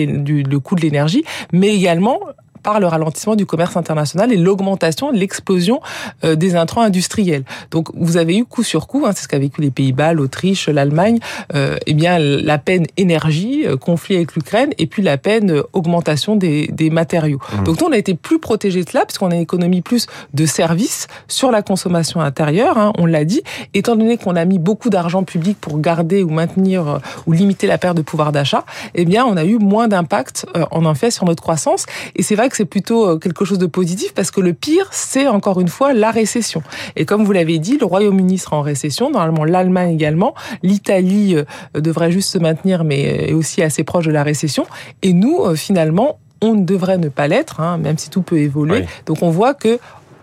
coût 0.59 0.75
de 0.75 0.81
l'énergie, 0.81 1.25
mais 1.53 1.75
également 1.75 2.21
par 2.65 2.81
le 2.81 2.89
ralentissement 2.89 3.37
du 3.37 3.47
commerce 3.47 3.77
international 3.77 4.33
et 4.33 4.37
l'augmentation, 4.37 5.13
l'explosion 5.13 5.81
euh, 6.25 6.35
des 6.35 6.57
intrants 6.57 6.81
industriels. 6.81 7.45
Donc 7.71 7.91
vous 7.95 8.17
avez 8.17 8.37
eu 8.39 8.45
coup 8.45 8.65
sur 8.65 8.89
coup, 8.89 9.05
hein, 9.07 9.13
c'est 9.15 9.25
ce 9.25 9.29
qu'a 9.29 9.39
vécu 9.39 9.61
les 9.61 9.71
Pays-Bas, 9.71 10.15
l'Autriche, 10.15 10.69
l'Allemagne, 10.69 11.19
euh, 11.55 11.77
eh 11.87 11.95
bien 11.95 12.19
la 12.19 12.59
peine 12.59 12.87
énergie, 12.97 13.65
euh, 13.67 13.77
conflit 13.77 14.17
avec 14.17 14.35
l'Ukraine, 14.35 14.71
et 14.79 14.87
puis 14.87 15.03
la 15.03 15.19
peine 15.19 15.51
euh, 15.51 15.63
augmentation 15.73 16.35
des, 16.35 16.67
des 16.69 16.91
matériaux. 16.91 17.39
Mmh. 17.39 17.65
Donc 17.65 17.81
nous 17.81 17.87
on 17.87 17.93
a 17.93 17.99
été 17.99 18.15
plus 18.15 18.39
protégés 18.39 18.83
de 18.83 18.89
cela 18.89 19.05
puisqu'on 19.05 19.31
a 19.31 19.35
une 19.35 19.43
économie 19.43 19.83
plus 19.83 20.07
de 20.33 20.47
services 20.47 21.07
sur 21.29 21.51
la 21.51 21.63
consommation 21.63 22.21
intérieure, 22.21 22.79
hein, 22.79 22.93
on 22.99 23.07
l'a 23.07 23.25
dit, 23.25 23.43
étant 23.75 23.95
donné 23.95 24.17
qu'on 24.17 24.37
a 24.37 24.45
mis 24.47 24.59
beaucoup 24.59 24.89
d'argent 24.89 25.23
public 25.23 25.59
pour 25.61 25.79
garder 25.79 26.23
ou 26.23 26.31
maintenir 26.31 27.01
ou 27.27 27.33
limiter 27.33 27.67
la 27.67 27.77
perte 27.77 27.97
de 27.97 28.03
pouvoir 28.03 28.33
d'achat, 28.33 28.65
eh 28.95 29.05
bien 29.05 29.27
on 29.27 29.37
a 29.37 29.45
eu 29.45 29.59
moins 29.59 29.89
d'impact 29.89 30.47
en 30.71 30.95
fait 30.95 31.11
sur 31.11 31.27
notre 31.27 31.43
croissance. 31.43 31.87
Et 32.17 32.23
c'est 32.23 32.37
vrai 32.37 32.49
que 32.49 32.54
c'est 32.57 32.65
plutôt 32.65 33.09
euh, 33.09 33.19
quelque 33.19 33.45
chose 33.45 33.59
de 33.59 33.67
positif 33.67 34.15
parce 34.15 34.31
que 34.31 34.41
le 34.41 34.53
pire, 34.53 34.89
c'est 34.91 35.27
encore 35.27 35.61
une 35.61 35.69
fois 35.69 35.93
la 35.93 36.11
récession. 36.11 36.63
Et 36.97 37.05
comme 37.05 37.25
vous 37.25 37.33
l'avez 37.33 37.59
dit, 37.59 37.79
le 37.79 37.87
Royaume-Uni 37.87 38.39
sera 38.39 38.57
en 38.57 38.63
récession, 38.63 39.11
normalement 39.11 39.45
l'Allemagne 39.45 39.95
également, 39.95 40.35
l'Italie 40.63 41.37
euh, 41.37 41.81
devrait 41.81 42.11
juste 42.11 42.31
se 42.31 42.39
maintenir 42.39 42.85
mais 42.85 43.07
euh, 43.07 43.31
est 43.31 43.33
aussi 43.33 43.63
assez 43.63 43.85
proche 43.85 44.07
de 44.07 44.13
la 44.13 44.23
récession. 44.23 44.67
Et 45.03 45.13
nous, 45.13 45.55
finalement, 45.57 46.19
on 46.41 46.55
devrait 46.55 46.99
ne 46.99 47.09
pas 47.09 47.27
l'être, 47.29 47.61
hein, 47.61 47.79
même 47.79 47.97
si 47.99 48.11
tout 48.11 48.23
peut 48.23 48.39
évoluer. 48.39 48.85
Donc 49.07 49.23
on 49.23 49.31
voit 49.31 49.55
que 49.55 49.79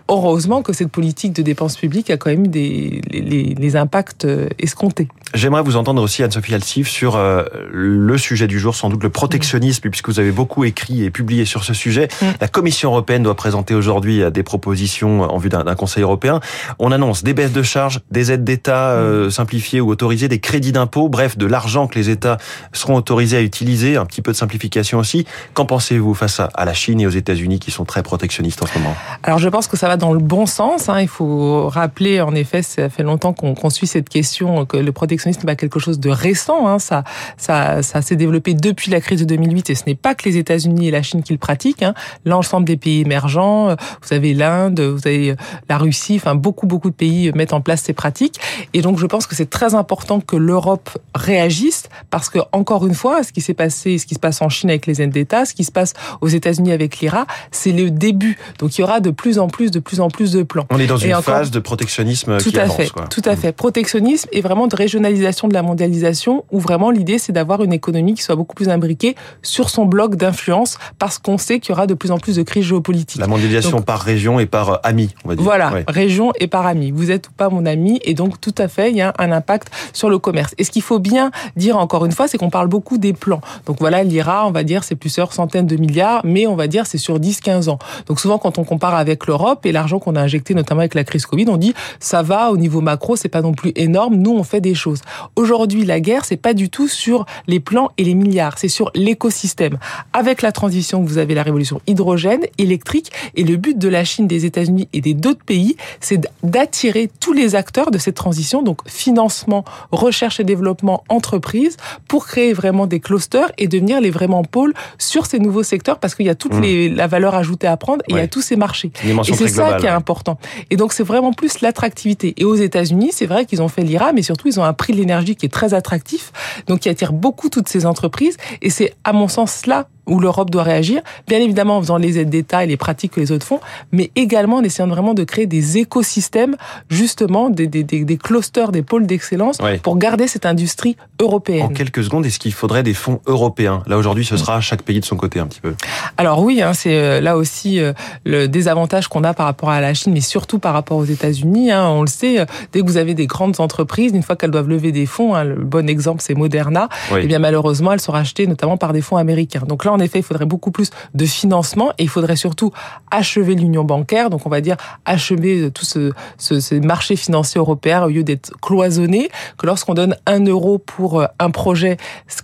heureusement 0.08 0.62
que 0.62 0.72
cette 0.72 0.90
politique 0.90 1.32
de 1.32 1.42
dépenses 1.42 1.76
publiques 1.76 2.10
a 2.10 2.16
quand 2.16 2.30
même 2.30 2.46
eu 2.46 2.48
des, 2.48 3.00
les, 3.10 3.54
les 3.54 3.76
impacts 3.76 4.26
escomptés. 4.58 5.08
J'aimerais 5.34 5.62
vous 5.62 5.76
entendre 5.76 6.02
aussi, 6.02 6.22
Anne-Sophie 6.22 6.54
Altif, 6.54 6.88
sur 6.88 7.16
euh, 7.16 7.44
le 7.70 8.18
sujet 8.18 8.46
du 8.46 8.58
jour, 8.58 8.74
sans 8.74 8.90
doute 8.90 9.02
le 9.02 9.08
protectionnisme, 9.08 9.88
puisque 9.88 10.08
vous 10.08 10.20
avez 10.20 10.30
beaucoup 10.30 10.64
écrit 10.64 11.04
et 11.04 11.10
publié 11.10 11.46
sur 11.46 11.64
ce 11.64 11.72
sujet. 11.72 12.08
Mm. 12.20 12.26
La 12.40 12.48
Commission 12.48 12.90
européenne 12.90 13.22
doit 13.22 13.34
présenter 13.34 13.74
aujourd'hui 13.74 14.22
euh, 14.22 14.30
des 14.30 14.42
propositions 14.42 15.22
en 15.22 15.38
vue 15.38 15.48
d'un 15.48 15.74
Conseil 15.74 16.02
européen. 16.02 16.40
On 16.78 16.92
annonce 16.92 17.24
des 17.24 17.32
baisses 17.32 17.52
de 17.52 17.62
charges, 17.62 18.00
des 18.10 18.30
aides 18.30 18.44
d'État 18.44 18.90
euh, 18.90 19.28
mm. 19.28 19.30
simplifiées 19.30 19.80
ou 19.80 19.88
autorisées, 19.88 20.28
des 20.28 20.38
crédits 20.38 20.72
d'impôt, 20.72 21.08
bref, 21.08 21.38
de 21.38 21.46
l'argent 21.46 21.86
que 21.86 21.98
les 21.98 22.10
États 22.10 22.36
seront 22.74 22.96
autorisés 22.96 23.38
à 23.38 23.42
utiliser, 23.42 23.96
un 23.96 24.04
petit 24.04 24.20
peu 24.20 24.32
de 24.32 24.36
simplification 24.36 24.98
aussi. 24.98 25.24
Qu'en 25.54 25.64
pensez-vous 25.64 26.12
face 26.12 26.40
à 26.40 26.64
la 26.64 26.74
Chine 26.74 27.00
et 27.00 27.06
aux 27.06 27.10
États-Unis 27.10 27.58
qui 27.58 27.70
sont 27.70 27.86
très 27.86 28.02
protectionnistes 28.02 28.62
en 28.62 28.66
ce 28.66 28.78
moment? 28.78 28.94
Alors 29.22 29.38
je 29.38 29.48
pense 29.48 29.66
que 29.66 29.78
ça 29.78 29.88
va 29.88 29.91
dans 29.96 30.12
le 30.12 30.18
bon 30.18 30.46
sens. 30.46 30.88
Hein. 30.88 31.00
Il 31.00 31.08
faut 31.08 31.68
rappeler, 31.68 32.20
en 32.20 32.34
effet, 32.34 32.62
ça 32.62 32.88
fait 32.88 33.02
longtemps 33.02 33.32
qu'on 33.32 33.70
suit 33.70 33.86
cette 33.86 34.08
question, 34.08 34.66
que 34.66 34.76
le 34.76 34.92
protectionnisme 34.92 35.12
protectionnisme 35.12 35.46
pas 35.46 35.56
quelque 35.56 35.78
chose 35.78 36.00
de 36.00 36.10
récent. 36.10 36.66
Hein. 36.66 36.78
Ça, 36.78 37.04
ça, 37.36 37.82
ça 37.82 38.02
s'est 38.02 38.16
développé 38.16 38.54
depuis 38.54 38.90
la 38.90 39.00
crise 39.00 39.20
de 39.20 39.24
2008 39.24 39.70
et 39.70 39.74
ce 39.74 39.82
n'est 39.86 39.94
pas 39.94 40.14
que 40.14 40.28
les 40.28 40.36
États-Unis 40.36 40.88
et 40.88 40.90
la 40.90 41.02
Chine 41.02 41.22
qui 41.22 41.32
le 41.32 41.38
pratiquent. 41.38 41.82
Hein. 41.82 41.94
L'ensemble 42.24 42.66
des 42.66 42.76
pays 42.76 43.00
émergents, 43.00 43.70
euh, 43.70 43.74
vous 44.02 44.14
avez 44.14 44.34
l'Inde, 44.34 44.80
vous 44.80 45.06
avez 45.06 45.30
euh, 45.30 45.36
la 45.68 45.78
Russie, 45.78 46.16
enfin 46.16 46.34
beaucoup 46.34 46.66
beaucoup 46.66 46.90
de 46.90 46.94
pays 46.94 47.32
mettent 47.34 47.52
en 47.52 47.60
place 47.60 47.82
ces 47.82 47.92
pratiques. 47.92 48.40
Et 48.74 48.80
donc 48.80 48.98
je 48.98 49.06
pense 49.06 49.26
que 49.26 49.34
c'est 49.34 49.50
très 49.50 49.74
important 49.74 50.20
que 50.20 50.36
l'Europe 50.36 50.90
réagisse 51.14 51.81
parce 52.10 52.28
que 52.28 52.38
encore 52.52 52.86
une 52.86 52.94
fois, 52.94 53.22
ce 53.22 53.32
qui 53.32 53.40
s'est 53.40 53.54
passé, 53.54 53.98
ce 53.98 54.06
qui 54.06 54.14
se 54.14 54.20
passe 54.20 54.42
en 54.42 54.48
Chine 54.48 54.70
avec 54.70 54.86
les 54.86 55.02
aides 55.02 55.10
d'État, 55.10 55.44
ce 55.44 55.54
qui 55.54 55.64
se 55.64 55.72
passe 55.72 55.94
aux 56.20 56.28
États-Unis 56.28 56.72
avec 56.72 56.98
l'IRA, 57.00 57.26
c'est 57.50 57.72
le 57.72 57.90
début. 57.90 58.38
Donc 58.58 58.76
il 58.76 58.80
y 58.80 58.84
aura 58.84 59.00
de 59.00 59.10
plus 59.10 59.38
en 59.38 59.48
plus, 59.48 59.70
de 59.70 59.80
plus 59.80 60.00
en 60.00 60.08
plus 60.08 60.32
de 60.32 60.42
plans. 60.42 60.66
On 60.70 60.78
est 60.78 60.86
dans 60.86 60.96
une 60.96 61.14
phase 61.22 61.50
de 61.50 61.60
protectionnisme 61.60 62.38
tout 62.38 62.50
qui 62.50 62.58
à 62.58 62.64
avance, 62.64 62.76
fait, 62.76 62.90
tout 63.10 63.22
à 63.24 63.36
fait. 63.36 63.52
Protectionnisme 63.52 64.28
et 64.32 64.40
vraiment 64.40 64.66
de 64.66 64.76
régionalisation 64.76 65.48
de 65.48 65.54
la 65.54 65.62
mondialisation 65.62 66.44
où 66.50 66.60
vraiment 66.60 66.90
l'idée 66.90 67.18
c'est 67.18 67.32
d'avoir 67.32 67.62
une 67.62 67.72
économie 67.72 68.14
qui 68.14 68.22
soit 68.22 68.36
beaucoup 68.36 68.54
plus 68.54 68.68
imbriquée 68.68 69.16
sur 69.42 69.70
son 69.70 69.86
bloc 69.86 70.16
d'influence 70.16 70.78
parce 70.98 71.18
qu'on 71.18 71.38
sait 71.38 71.60
qu'il 71.60 71.70
y 71.70 71.72
aura 71.72 71.86
de 71.86 71.94
plus 71.94 72.10
en 72.10 72.18
plus 72.18 72.36
de 72.36 72.42
crises 72.42 72.64
géopolitiques. 72.64 73.20
La 73.20 73.26
mondialisation 73.26 73.82
par 73.82 74.00
région 74.00 74.40
et 74.40 74.46
par 74.46 74.70
euh, 74.70 74.76
ami, 74.82 75.14
on 75.24 75.28
va 75.28 75.34
dire. 75.34 75.44
Voilà, 75.44 75.72
région 75.88 76.32
et 76.38 76.46
par 76.46 76.66
ami. 76.66 76.90
Vous 76.90 77.10
êtes 77.10 77.28
ou 77.28 77.32
pas 77.32 77.48
mon 77.48 77.66
ami 77.66 78.00
et 78.02 78.14
donc 78.14 78.40
tout 78.40 78.54
à 78.58 78.68
fait 78.68 78.90
il 78.90 78.96
y 78.96 79.02
a 79.02 79.12
un 79.18 79.32
impact 79.32 79.70
sur 79.92 80.10
le 80.10 80.18
commerce. 80.18 80.54
Et 80.58 80.64
ce 80.64 80.70
qu'il 80.70 80.82
faut 80.82 80.98
bien 80.98 81.30
dire 81.56 81.76
encore 81.82 82.04
une 82.06 82.12
fois, 82.12 82.28
c'est 82.28 82.38
qu'on 82.38 82.50
parle 82.50 82.68
beaucoup 82.68 82.98
des 82.98 83.12
plans. 83.12 83.40
Donc 83.66 83.78
voilà, 83.80 84.02
l'IRA, 84.02 84.46
on 84.46 84.50
va 84.50 84.64
dire, 84.64 84.84
c'est 84.84 84.94
plusieurs 84.94 85.32
centaines 85.32 85.66
de 85.66 85.76
milliards, 85.76 86.22
mais 86.24 86.46
on 86.46 86.56
va 86.56 86.66
dire 86.66 86.86
c'est 86.86 86.98
sur 86.98 87.18
10-15 87.18 87.68
ans. 87.68 87.78
Donc 88.06 88.20
souvent, 88.20 88.38
quand 88.38 88.58
on 88.58 88.64
compare 88.64 88.94
avec 88.94 89.26
l'Europe 89.26 89.66
et 89.66 89.72
l'argent 89.72 89.98
qu'on 89.98 90.16
a 90.16 90.20
injecté, 90.20 90.54
notamment 90.54 90.80
avec 90.80 90.94
la 90.94 91.04
crise 91.04 91.26
Covid, 91.26 91.46
on 91.48 91.56
dit 91.56 91.74
ça 92.00 92.22
va 92.22 92.50
au 92.50 92.56
niveau 92.56 92.80
macro, 92.80 93.16
c'est 93.16 93.28
pas 93.28 93.42
non 93.42 93.52
plus 93.52 93.72
énorme. 93.76 94.16
Nous, 94.16 94.32
on 94.32 94.44
fait 94.44 94.60
des 94.60 94.74
choses. 94.74 95.00
Aujourd'hui, 95.36 95.84
la 95.84 96.00
guerre, 96.00 96.24
c'est 96.24 96.36
pas 96.36 96.54
du 96.54 96.70
tout 96.70 96.88
sur 96.88 97.26
les 97.46 97.60
plans 97.60 97.90
et 97.98 98.04
les 98.04 98.14
milliards, 98.14 98.58
c'est 98.58 98.68
sur 98.68 98.90
l'écosystème. 98.94 99.78
Avec 100.12 100.42
la 100.42 100.52
transition, 100.52 101.02
vous 101.02 101.18
avez 101.18 101.34
la 101.34 101.42
révolution 101.42 101.80
hydrogène, 101.86 102.42
électrique, 102.58 103.12
et 103.34 103.44
le 103.44 103.56
but 103.56 103.78
de 103.78 103.88
la 103.88 104.04
Chine, 104.04 104.26
des 104.26 104.44
États-Unis 104.44 104.88
et 104.92 105.00
des 105.00 105.14
d'autres 105.14 105.44
pays, 105.44 105.76
c'est 106.00 106.20
d'attirer 106.42 107.10
tous 107.20 107.32
les 107.32 107.54
acteurs 107.54 107.90
de 107.90 107.98
cette 107.98 108.14
transition, 108.14 108.62
donc 108.62 108.80
financement, 108.88 109.64
recherche 109.90 110.40
et 110.40 110.44
développement, 110.44 111.04
entreprise, 111.08 111.71
pour 112.08 112.26
créer 112.26 112.52
vraiment 112.52 112.86
des 112.86 113.00
clusters 113.00 113.50
et 113.58 113.68
devenir 113.68 114.00
les 114.00 114.10
vraiment 114.10 114.44
pôles 114.44 114.74
sur 114.98 115.26
ces 115.26 115.38
nouveaux 115.38 115.62
secteurs, 115.62 115.98
parce 115.98 116.14
qu'il 116.14 116.26
y 116.26 116.30
a 116.30 116.34
toute 116.34 116.54
mmh. 116.54 116.60
les, 116.60 116.88
la 116.88 117.06
valeur 117.06 117.34
ajoutée 117.34 117.66
à 117.66 117.76
prendre 117.76 118.02
et 118.08 118.12
il 118.12 118.16
y 118.16 118.20
a 118.20 118.28
tous 118.28 118.42
ces 118.42 118.56
marchés. 118.56 118.92
Et 119.04 119.34
c'est 119.34 119.48
ça 119.48 119.74
qui 119.74 119.86
est 119.86 119.90
important. 119.90 120.38
Et 120.70 120.76
donc 120.76 120.92
c'est 120.92 121.02
vraiment 121.02 121.32
plus 121.32 121.60
l'attractivité. 121.60 122.34
Et 122.36 122.44
aux 122.44 122.54
États-Unis, 122.54 123.10
c'est 123.12 123.26
vrai 123.26 123.46
qu'ils 123.46 123.62
ont 123.62 123.68
fait 123.68 123.82
l'IRA, 123.82 124.12
mais 124.12 124.22
surtout 124.22 124.48
ils 124.48 124.58
ont 124.60 124.64
un 124.64 124.72
prix 124.72 124.92
de 124.92 124.98
l'énergie 124.98 125.36
qui 125.36 125.46
est 125.46 125.50
très 125.50 125.74
attractif, 125.74 126.32
donc 126.66 126.80
qui 126.80 126.88
attire 126.88 127.12
beaucoup 127.12 127.48
toutes 127.48 127.68
ces 127.68 127.86
entreprises. 127.86 128.36
Et 128.60 128.70
c'est 128.70 128.94
à 129.04 129.12
mon 129.12 129.28
sens 129.28 129.66
là 129.66 129.88
où 130.06 130.18
l'Europe 130.18 130.50
doit 130.50 130.62
réagir, 130.62 131.00
bien 131.28 131.38
évidemment 131.38 131.76
en 131.76 131.80
faisant 131.80 131.96
les 131.96 132.18
aides 132.18 132.30
d'État 132.30 132.64
et 132.64 132.66
les 132.66 132.76
pratiques 132.76 133.12
que 133.12 133.20
les 133.20 133.32
autres 133.32 133.46
font, 133.46 133.60
mais 133.92 134.10
également 134.16 134.56
en 134.56 134.62
essayant 134.62 134.88
vraiment 134.88 135.14
de 135.14 135.24
créer 135.24 135.46
des 135.46 135.78
écosystèmes, 135.78 136.56
justement 136.90 137.50
des, 137.50 137.66
des, 137.66 137.84
des, 137.84 138.04
des 138.04 138.16
clusters, 138.16 138.72
des 138.72 138.82
pôles 138.82 139.06
d'excellence 139.06 139.58
pour 139.82 139.96
garder 139.96 140.26
cette 140.26 140.46
industrie 140.46 140.96
européenne. 141.20 141.62
En 141.62 141.68
quelques 141.68 142.04
secondes, 142.04 142.26
est-ce 142.26 142.38
qu'il 142.38 142.52
faudrait 142.52 142.82
des 142.82 142.94
fonds 142.94 143.20
européens? 143.26 143.82
Là 143.86 143.96
aujourd'hui, 143.96 144.24
ce 144.24 144.36
sera 144.36 144.60
chaque 144.60 144.82
pays 144.82 145.00
de 145.00 145.04
son 145.04 145.16
côté 145.16 145.38
un 145.40 145.46
petit 145.46 145.60
peu. 145.60 145.74
Alors 146.16 146.42
oui, 146.42 146.62
hein, 146.62 146.72
c'est 146.72 146.96
euh, 146.96 147.20
là 147.20 147.36
aussi 147.36 147.80
euh, 147.80 147.92
le 148.24 148.48
désavantage 148.48 149.08
qu'on 149.08 149.24
a 149.24 149.34
par 149.34 149.46
rapport 149.46 149.70
à 149.70 149.80
la 149.80 149.94
Chine, 149.94 150.12
mais 150.12 150.20
surtout 150.20 150.58
par 150.58 150.72
rapport 150.72 150.98
aux 150.98 151.04
États-Unis. 151.04 151.70
Hein, 151.70 151.88
on 151.88 152.02
le 152.02 152.08
sait, 152.08 152.40
euh, 152.40 152.44
dès 152.72 152.80
que 152.80 152.86
vous 152.86 152.96
avez 152.96 153.14
des 153.14 153.26
grandes 153.26 153.60
entreprises, 153.60 154.12
une 154.14 154.22
fois 154.22 154.36
qu'elles 154.36 154.50
doivent 154.50 154.68
lever 154.68 154.92
des 154.92 155.06
fonds, 155.06 155.34
hein, 155.34 155.44
le 155.44 155.54
bon 155.54 155.88
exemple 155.88 156.22
c'est 156.22 156.34
Moderna, 156.34 156.88
et 157.10 157.20
eh 157.22 157.26
bien 157.26 157.38
malheureusement 157.38 157.92
elles 157.92 158.00
sont 158.00 158.12
rachetées 158.12 158.46
notamment 158.46 158.76
par 158.76 158.92
des 158.92 159.00
fonds 159.00 159.16
américains. 159.16 159.62
Donc 159.66 159.84
là 159.84 159.91
en 159.92 160.00
effet, 160.00 160.18
il 160.18 160.24
faudrait 160.24 160.46
beaucoup 160.46 160.70
plus 160.70 160.90
de 161.14 161.24
financement 161.26 161.92
et 161.98 162.04
il 162.04 162.08
faudrait 162.08 162.36
surtout 162.36 162.72
achever 163.10 163.54
l'union 163.54 163.84
bancaire. 163.84 164.30
Donc, 164.30 164.46
on 164.46 164.50
va 164.50 164.60
dire 164.60 164.76
achever 165.04 165.70
tout 165.70 165.84
ce, 165.84 166.12
ce, 166.38 166.60
ce 166.60 166.74
marché 166.74 167.16
financier 167.16 167.58
européen 167.58 168.04
au 168.04 168.08
lieu 168.08 168.24
d'être 168.24 168.52
cloisonné. 168.60 169.28
Que 169.58 169.66
lorsqu'on 169.66 169.94
donne 169.94 170.16
un 170.26 170.44
euro 170.44 170.78
pour 170.78 171.20
euh, 171.20 171.26
un 171.38 171.50
projet, 171.50 171.96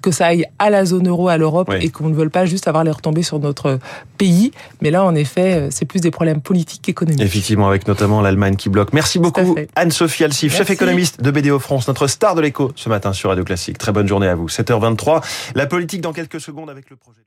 que 0.02 0.10
ça 0.10 0.26
aille 0.26 0.46
à 0.58 0.70
la 0.70 0.84
zone 0.84 1.08
euro, 1.08 1.28
à 1.28 1.36
l'Europe 1.36 1.72
et 1.80 1.90
qu'on 1.90 2.08
ne 2.08 2.14
veut 2.14 2.28
pas 2.28 2.46
juste 2.46 2.68
avoir 2.68 2.84
les 2.84 2.90
retombées 2.90 3.22
sur 3.22 3.38
notre 3.38 3.78
pays. 4.16 4.52
Mais 4.80 4.90
là, 4.90 5.04
en 5.04 5.14
effet, 5.14 5.54
euh, 5.54 5.68
c'est 5.70 5.84
plus 5.84 6.00
des 6.00 6.10
problèmes 6.10 6.40
politiques 6.40 6.82
qu'économiques. 6.82 7.20
Effectivement, 7.20 7.68
avec 7.68 7.86
notamment 7.88 8.20
l'Allemagne 8.20 8.56
qui 8.56 8.68
bloque. 8.68 8.92
Merci 8.92 9.18
beaucoup, 9.18 9.56
Anne-Sophie 9.76 10.24
Alsif, 10.24 10.56
chef 10.56 10.70
économiste 10.70 11.22
de 11.22 11.30
BDO 11.30 11.58
France, 11.58 11.88
notre 11.88 12.06
star 12.06 12.34
de 12.34 12.40
l'écho 12.40 12.72
ce 12.76 12.88
matin 12.88 13.12
sur 13.12 13.30
Radio 13.30 13.44
Classique. 13.44 13.78
Très 13.78 13.92
bonne 13.92 14.08
journée 14.08 14.28
à 14.28 14.34
vous. 14.34 14.48
7h23. 14.48 15.24
La 15.54 15.66
politique 15.66 16.00
dans 16.00 16.12
quelques 16.12 16.40
secondes 16.40 16.70
avec 16.70 16.90
le 16.90 16.96
projet. 16.96 17.20